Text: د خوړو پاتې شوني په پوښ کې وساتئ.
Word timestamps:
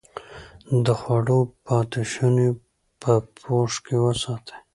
د 0.85 0.87
خوړو 0.99 1.39
پاتې 1.65 2.01
شوني 2.13 2.49
په 3.01 3.13
پوښ 3.39 3.71
کې 3.85 3.95
وساتئ. 4.05 4.55